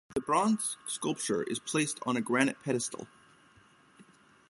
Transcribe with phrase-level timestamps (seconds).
[0.15, 3.05] The bronze scuplpture is placed on an granite pedestal.